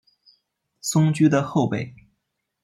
[0.81, 1.93] 松驹的后辈。